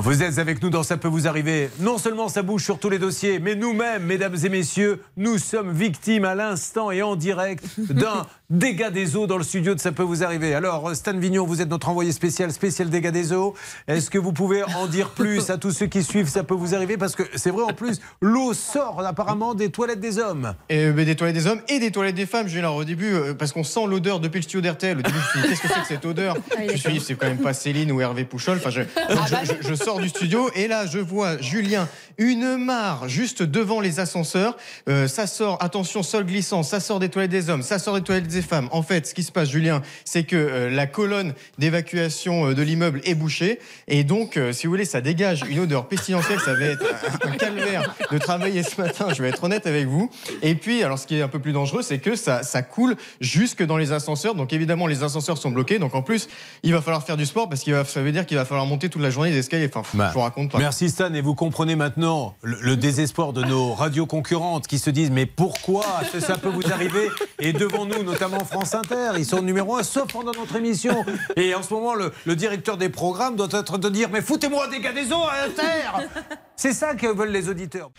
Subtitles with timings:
[0.00, 1.70] Vous êtes avec nous dans Ça peut vous arriver.
[1.80, 5.72] Non seulement ça bouge sur tous les dossiers, mais nous-mêmes, mesdames et messieurs, nous sommes
[5.72, 9.90] victimes à l'instant et en direct d'un dégât des eaux dans le studio de Ça
[9.90, 10.54] peut vous arriver.
[10.54, 13.54] Alors, Stan Vignon, vous êtes notre envoyé spécial, spécial dégâts des eaux.
[13.88, 16.76] Est-ce que vous pouvez en dire plus à tous ceux qui suivent Ça peut vous
[16.76, 16.96] arriver?
[16.96, 20.54] Parce que c'est vrai, en plus, l'eau sort apparemment des toilettes des hommes.
[20.68, 22.46] Et, euh, des toilettes des hommes et des toilettes des femmes.
[22.46, 24.98] Julien, au début, euh, parce qu'on sent l'odeur depuis le studio d'RTL.
[24.98, 26.36] Au début, je me suis dit, qu'est-ce que c'est que cette odeur?
[26.52, 28.58] Ah, Je me suis dit, c'est quand même pas Céline ou Hervé Pouchol.
[28.58, 30.50] Enfin, je, ah, bah je, du studio.
[30.54, 31.88] Et là, je vois Julien,
[32.18, 34.56] une mare juste devant les ascenseurs.
[34.88, 38.02] Euh, ça sort, attention, sol glissant, ça sort des toilettes des hommes, ça sort des
[38.02, 38.68] toilettes des femmes.
[38.72, 43.00] En fait, qui se passe, Julien, c'est que euh, la colonne d'évacuation euh, de l'immeuble
[43.04, 43.58] est bouchée.
[43.88, 46.38] Et donc, euh, si vous voulez, ça dégage une odeur pestilentielle.
[46.38, 46.84] Ça va être
[47.24, 50.08] un, calvaire de travailler ce matin, je vais être honnête avec vous.
[50.42, 52.94] Et puis, alors, ce qui est un peu plus dangereux, c'est que ça, ça coule
[53.20, 54.36] jusque dans les ascenseurs.
[54.36, 55.80] Donc, évidemment, les ascenseurs sont bloqués.
[55.80, 56.28] Donc, en plus,
[56.62, 58.88] il va falloir faire du sport parce que ça veut dire qu'il va falloir monter
[58.88, 59.68] toute la journée des escaliers.
[59.74, 60.58] Enfin, bah, je vous raconte pas.
[60.58, 61.12] Merci Stan.
[61.12, 62.07] Et vous comprenez maintenant
[62.42, 65.84] le, désespoir de nos radios concurrentes qui se disent mais pourquoi
[66.20, 67.10] ça peut vous arriver?
[67.38, 71.04] Et devant nous, notamment France Inter, ils sont numéro un, sauf pendant notre émission.
[71.36, 74.80] Et en ce moment, le, directeur des programmes doit être de dire Mais foutez-moi des
[74.80, 76.06] gars des eaux à Inter
[76.56, 77.90] C'est ça que veulent les auditeurs.